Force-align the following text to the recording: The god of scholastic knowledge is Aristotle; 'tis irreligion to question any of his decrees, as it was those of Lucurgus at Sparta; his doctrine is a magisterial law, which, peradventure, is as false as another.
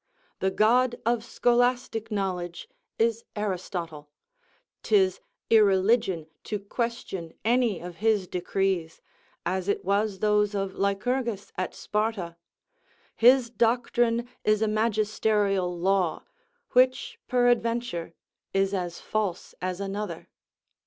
The 0.39 0.49
god 0.49 0.99
of 1.05 1.23
scholastic 1.23 2.09
knowledge 2.09 2.67
is 2.97 3.23
Aristotle; 3.35 4.09
'tis 4.81 5.19
irreligion 5.51 6.25
to 6.45 6.57
question 6.57 7.35
any 7.45 7.79
of 7.81 7.97
his 7.97 8.27
decrees, 8.27 8.99
as 9.45 9.67
it 9.67 9.85
was 9.85 10.17
those 10.17 10.55
of 10.55 10.73
Lucurgus 10.73 11.51
at 11.55 11.75
Sparta; 11.75 12.35
his 13.15 13.51
doctrine 13.51 14.27
is 14.43 14.63
a 14.63 14.67
magisterial 14.67 15.71
law, 15.77 16.23
which, 16.71 17.19
peradventure, 17.27 18.15
is 18.55 18.73
as 18.73 18.99
false 18.99 19.53
as 19.61 19.79
another. 19.79 20.29